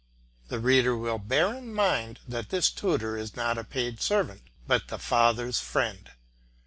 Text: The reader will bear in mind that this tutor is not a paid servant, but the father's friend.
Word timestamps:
The 0.47 0.57
reader 0.57 0.97
will 0.97 1.19
bear 1.19 1.53
in 1.53 1.75
mind 1.75 2.21
that 2.27 2.49
this 2.49 2.71
tutor 2.71 3.15
is 3.17 3.35
not 3.35 3.59
a 3.59 3.63
paid 3.63 4.01
servant, 4.01 4.41
but 4.65 4.87
the 4.87 4.97
father's 4.97 5.59
friend. 5.59 6.09